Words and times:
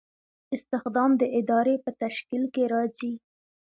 استخدام 0.55 1.11
د 1.21 1.23
ادارې 1.39 1.75
په 1.83 1.89
تشکیل 2.01 2.43
کې 2.53 2.63
راځي. 2.73 3.13